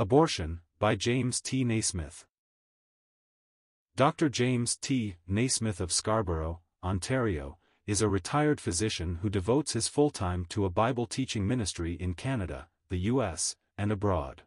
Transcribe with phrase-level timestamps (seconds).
[0.00, 1.64] Abortion, by James T.
[1.64, 2.24] Naismith.
[3.96, 4.28] Dr.
[4.28, 5.16] James T.
[5.26, 10.70] Naismith of Scarborough, Ontario, is a retired physician who devotes his full time to a
[10.70, 14.42] Bible teaching ministry in Canada, the U.S., and abroad.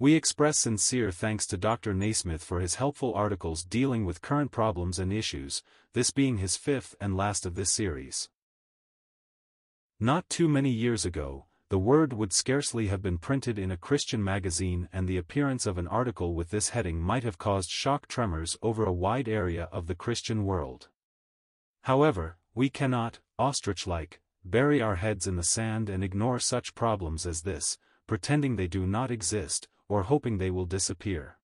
[0.00, 1.94] We express sincere thanks to Dr.
[1.94, 6.96] Naismith for his helpful articles dealing with current problems and issues, this being his fifth
[7.00, 8.28] and last of this series.
[10.00, 14.22] Not too many years ago, the word would scarcely have been printed in a Christian
[14.22, 18.56] magazine and the appearance of an article with this heading might have caused shock tremors
[18.62, 20.88] over a wide area of the Christian world.
[21.82, 27.42] However, we cannot, ostrich-like, bury our heads in the sand and ignore such problems as
[27.42, 31.38] this, pretending they do not exist, or hoping they will disappear.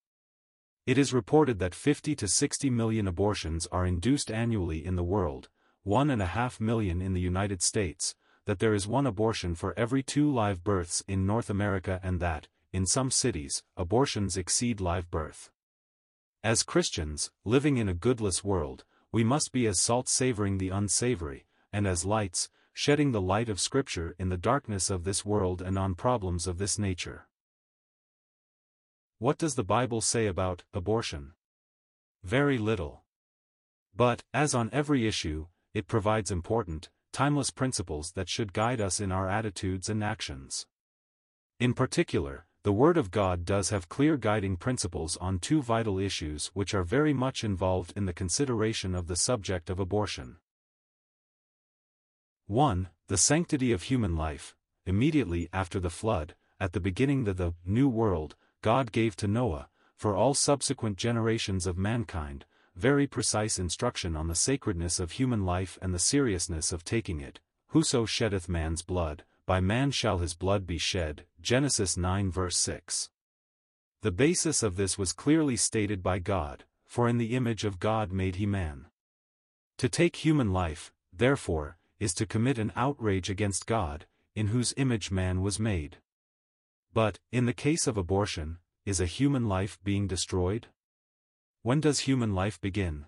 [0.87, 5.48] It is reported that 50 to 60 million abortions are induced annually in the world,
[5.82, 8.15] one and a half million in the United States,
[8.46, 12.49] that there is one abortion for every two live births in North America and that,
[12.73, 15.51] in some cities, abortions exceed live birth.
[16.43, 21.47] As Christians, living in a goodless world, we must be as salt savoring the unsavory,
[21.73, 25.79] and as lights, shedding the light of Scripture in the darkness of this world and
[25.79, 27.27] on problems of this nature.
[29.19, 31.32] What does the Bible say about abortion?
[32.23, 33.02] Very little.
[33.95, 39.13] But, as on every issue, it provides important, timeless principles that should guide us in
[39.13, 40.66] our attitudes and actions.
[41.59, 46.51] In particular, the Word of God does have clear guiding principles on two vital issues
[46.53, 50.37] which are very much involved in the consideration of the subject of abortion.
[52.47, 52.88] 1.
[53.07, 54.55] The sanctity of human life.
[54.85, 59.69] Immediately after the flood, at the beginning of the new world, God gave to Noah,
[59.97, 62.45] for all subsequent generations of mankind,
[62.76, 67.41] very precise instruction on the sacredness of human life and the seriousness of taking it.
[67.69, 71.25] Whoso sheddeth man's blood, by man shall his blood be shed.
[71.41, 73.10] Genesis 9 verse 6.
[74.03, 78.12] The basis of this was clearly stated by God, for in the image of God
[78.12, 78.87] made he man.
[79.78, 85.10] To take human life, therefore, is to commit an outrage against God, in whose image
[85.10, 85.98] man was made.
[86.92, 90.69] But, in the case of abortion, is a human life being destroyed?
[91.62, 93.04] When does human life begin?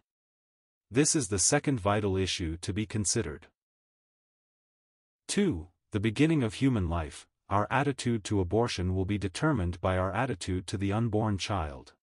[0.91, 3.47] This is the second vital issue to be considered.
[5.29, 5.69] 2.
[5.93, 10.67] The beginning of human life, our attitude to abortion will be determined by our attitude
[10.67, 11.95] to the unborn child.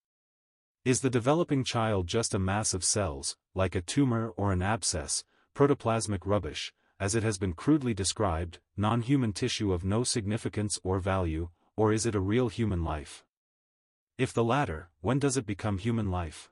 [0.84, 5.24] Is the developing child just a mass of cells, like a tumor or an abscess,
[5.54, 11.50] protoplasmic rubbish, as it has been crudely described, non-human tissue of no significance or value,
[11.76, 13.24] or is it a real human life?
[14.20, 16.52] If the latter, when does it become human life?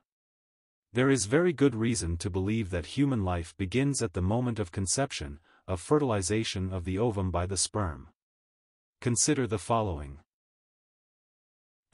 [0.94, 4.72] There is very good reason to believe that human life begins at the moment of
[4.72, 8.08] conception, of fertilization of the ovum by the sperm.
[9.02, 10.20] Consider the following.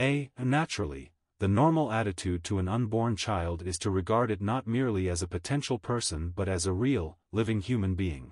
[0.01, 0.31] A.
[0.39, 5.23] Naturally, the normal attitude to an unborn child is to regard it not merely as
[5.23, 8.31] a potential person but as a real, living human being.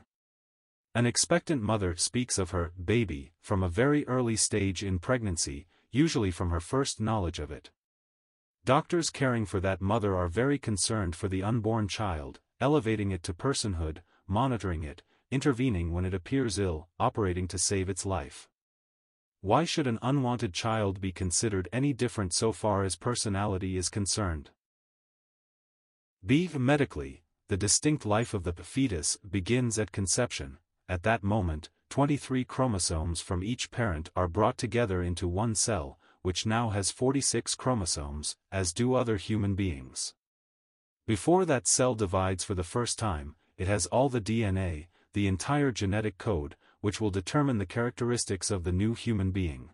[0.94, 6.30] An expectant mother speaks of her baby from a very early stage in pregnancy, usually
[6.30, 7.70] from her first knowledge of it.
[8.64, 13.34] Doctors caring for that mother are very concerned for the unborn child, elevating it to
[13.34, 18.48] personhood, monitoring it, intervening when it appears ill, operating to save its life.
[19.40, 24.50] Why should an unwanted child be considered any different so far as personality is concerned?
[26.24, 26.48] B.
[26.56, 30.58] Medically, the distinct life of the fetus begins at conception,
[30.88, 36.46] at that moment, 23 chromosomes from each parent are brought together into one cell, which
[36.46, 40.14] now has 46 chromosomes, as do other human beings.
[41.06, 45.70] Before that cell divides for the first time, it has all the DNA, the entire
[45.70, 49.68] genetic code, which will determine the characteristics of the new human being.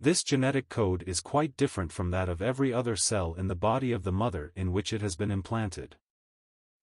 [0.00, 3.92] This genetic code is quite different from that of every other cell in the body
[3.92, 5.96] of the mother in which it has been implanted.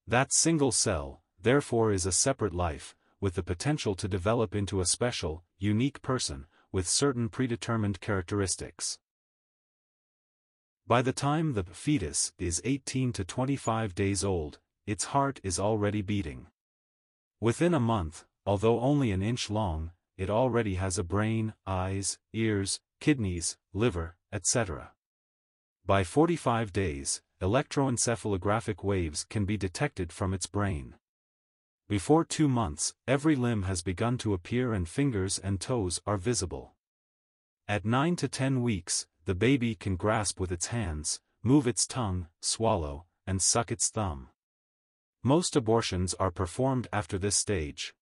[0.05, 4.85] That single cell, therefore is a separate life, with the potential to develop into a
[4.85, 8.99] special, unique person, with certain predetermined characteristics.
[10.85, 16.03] By the time the fetus is 18 to 25 days old, its heart is already
[16.03, 16.45] beating.
[17.41, 19.89] Within a month, although only an inch long,
[20.19, 24.91] it already has a brain, eyes, ears, kidneys, liver, etc.
[25.83, 30.93] By 45 days, electroencephalographic waves can be detected from its brain.
[31.87, 36.73] Before two months, every limb has begun to appear and fingers and toes are visible.
[37.67, 42.25] At 9 to 10 weeks, the baby can grasp with its hands, move its tongue,
[42.41, 44.29] swallow, and suck its thumb.
[45.21, 47.93] Most abortions are performed after this stage.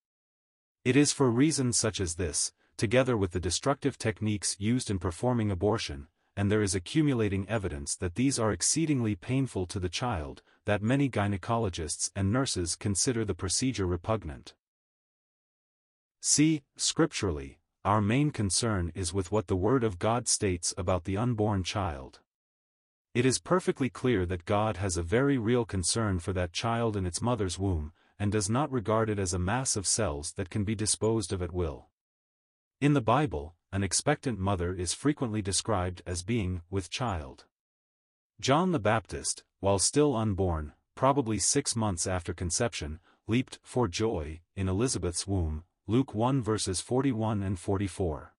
[0.85, 5.51] It is for reasons such as this, together with the destructive techniques used in performing
[5.51, 10.81] abortion, and there is accumulating evidence that these are exceedingly painful to the child, that
[10.81, 14.53] many gynecologists and nurses consider the procedure repugnant.
[16.21, 21.17] See, scripturally, our main concern is with what the Word of God states about the
[21.17, 22.21] unborn child.
[23.13, 27.05] It is perfectly clear that God has a very real concern for that child in
[27.05, 30.63] its mother's womb, and does not regard it as a mass of cells that can
[30.63, 31.89] be disposed of at will.
[32.79, 37.45] In the Bible, an expectant mother is frequently described as being with child.
[38.39, 44.69] John the Baptist, while still unborn, probably six months after conception, leaped for joy in
[44.69, 48.35] Elizabeth's womb, Luke 1 verses 41 and 44.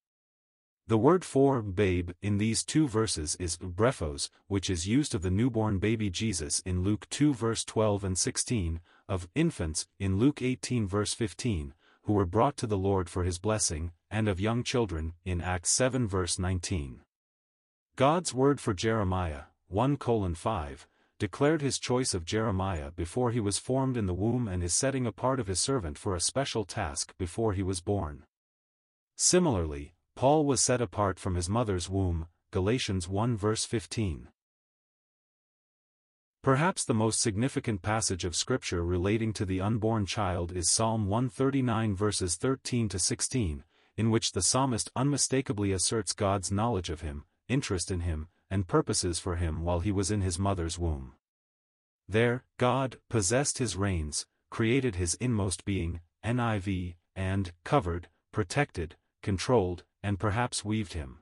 [0.87, 5.33] The word for babe in these two verses is brephos, which is used of the
[5.33, 10.87] newborn baby Jesus in Luke 2 verse 12 and 16, of infants in Luke 18
[10.87, 11.75] verse 15,
[12.05, 15.71] who were brought to the Lord for his blessing, and of young children in Acts
[15.71, 17.01] 7 verse 19.
[17.97, 20.87] God's word for Jeremiah, 1 colon 5,
[21.19, 25.07] declared his choice of Jeremiah before he was formed in the womb and his setting
[25.07, 28.25] apart of his servant for a special task before he was born.
[29.17, 34.29] Similarly, Paul was set apart from his mother's womb, Galatians 1 verse 15.
[36.45, 41.97] Perhaps the most significant passage of Scripture relating to the unborn child is Psalm 139
[41.97, 43.65] verses 13 to 16,
[43.97, 49.19] in which the psalmist unmistakably asserts God's knowledge of him, interest in him, and purposes
[49.19, 51.15] for him while he was in his mother's womb.
[52.07, 60.21] There, God possessed his reins, created his inmost being, NIV, and covered, protected, controlled, and
[60.21, 61.21] perhaps weaved him.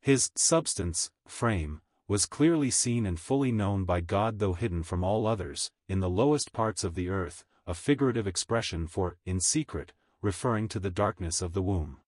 [0.00, 5.26] His substance, frame, was clearly seen and fully known by God though hidden from all
[5.26, 10.68] others, in the lowest parts of the earth, a figurative expression for in secret, referring
[10.68, 11.98] to the darkness of the womb.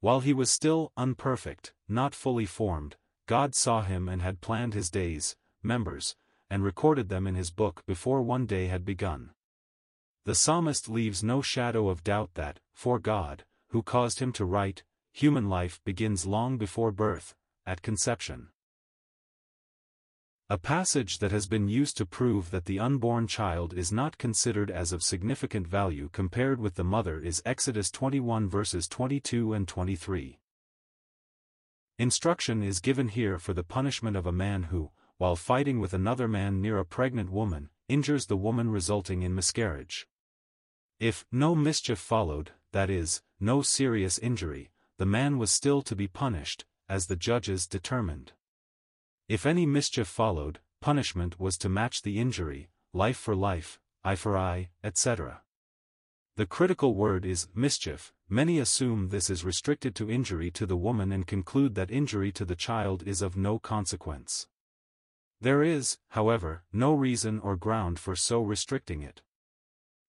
[0.00, 4.90] While he was still unperfect, not fully formed, God saw him and had planned his
[4.90, 6.16] days, members,
[6.50, 9.30] and recorded them in his book before one day had begun.
[10.24, 14.82] The psalmist leaves no shadow of doubt that, for God, who caused him to write,
[15.12, 17.34] human life begins long before birth,
[17.66, 18.48] at conception.
[20.52, 24.70] A passage that has been used to prove that the unborn child is not considered
[24.70, 30.38] as of significant value compared with the mother is Exodus 21 verses 22 and 23.
[31.98, 36.28] Instruction is given here for the punishment of a man who, while fighting with another
[36.28, 40.06] man near a pregnant woman, injures the woman resulting in miscarriage.
[41.00, 46.08] If no mischief followed, that is, no serious injury, the man was still to be
[46.08, 48.32] punished, as the judges determined.
[49.32, 54.36] If any mischief followed, punishment was to match the injury, life for life, eye for
[54.36, 55.40] eye, etc.
[56.36, 58.12] The critical word is mischief.
[58.28, 62.44] Many assume this is restricted to injury to the woman and conclude that injury to
[62.44, 64.48] the child is of no consequence.
[65.40, 69.22] There is, however, no reason or ground for so restricting it.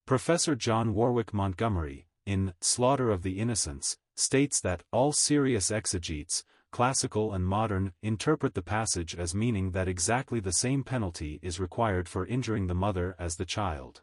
[0.04, 6.44] Professor John Warwick Montgomery, in Slaughter of the Innocents, states that all serious exegetes,
[6.74, 12.08] classical and modern, interpret the passage as meaning that exactly the same penalty is required
[12.08, 14.02] for injuring the mother as the child.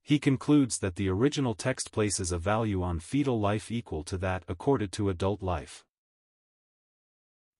[0.00, 4.44] He concludes that the original text places a value on fetal life equal to that
[4.46, 5.84] accorded to adult life.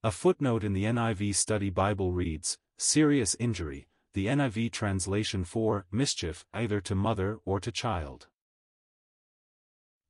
[0.04, 6.44] A footnote in the NIV Study Bible reads, Serious injury, the NIV translation for mischief
[6.54, 8.28] either to mother or to child.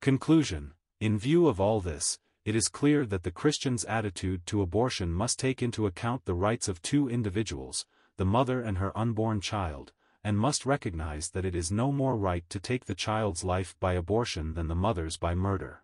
[0.01, 5.11] Conclusion In view of all this, it is clear that the Christian's attitude to abortion
[5.11, 7.85] must take into account the rights of two individuals,
[8.17, 12.43] the mother and her unborn child, and must recognize that it is no more right
[12.49, 15.83] to take the child's life by abortion than the mother's by murder.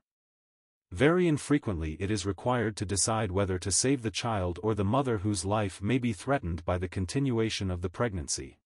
[0.91, 5.19] Very infrequently it is required to decide whether to save the child or the mother
[5.19, 8.59] whose life may be threatened by the continuation of the pregnancy.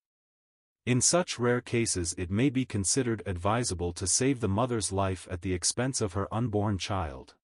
[0.85, 5.41] In such rare cases it may be considered advisable to save the mother's life at
[5.41, 7.35] the expense of her unborn child.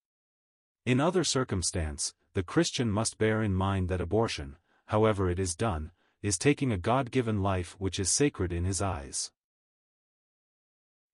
[0.90, 4.56] In other circumstance, the Christian must bear in mind that abortion,
[4.88, 5.92] however it is done,
[6.24, 9.30] is taking a God-given life which is sacred in his eyes.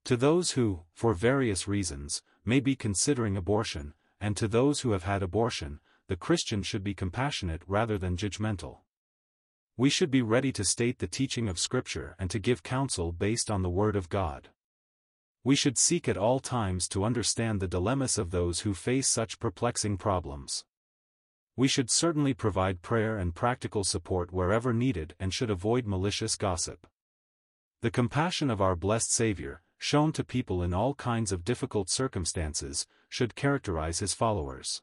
[0.06, 5.04] To those who, for various reasons, may be considering abortion, and to those who have
[5.04, 8.78] had abortion, the Christian should be compassionate rather than judgmental.
[9.76, 13.52] We should be ready to state the teaching of Scripture and to give counsel based
[13.52, 14.52] on the Word of God.
[15.46, 19.40] We should seek at all times to understand the dilemmas of those who face such
[19.40, 20.66] perplexing problems
[21.58, 26.86] we should certainly provide prayer and practical support wherever needed and should avoid malicious gossip.
[27.82, 32.88] The compassion of our blessed Savior, shown to people in all kinds of difficult circumstances,
[33.08, 34.82] should characterize his followers.